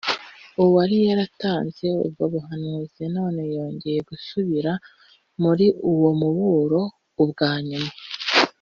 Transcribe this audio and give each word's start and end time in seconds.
uwari 0.63 0.97
yaratanze 1.07 1.85
ubwo 2.05 2.23
buhanuzi 2.33 3.01
noneho 3.15 3.49
yongeye 3.57 3.99
gusubira 4.09 4.71
muri 5.43 5.65
uwo 5.91 6.09
muburo 6.21 6.81
ubwa 7.25 7.51
nyuma 7.69 7.91